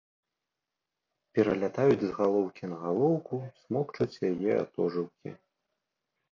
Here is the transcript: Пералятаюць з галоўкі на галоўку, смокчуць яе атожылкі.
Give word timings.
Пералятаюць 1.39 1.99
з 2.05 2.09
галоўкі 2.17 2.71
на 2.73 2.77
галоўку, 2.87 3.35
смокчуць 3.61 4.21
яе 4.33 4.53
атожылкі. 4.65 5.29